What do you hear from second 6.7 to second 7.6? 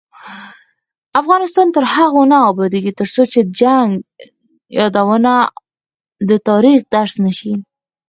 درس نشي.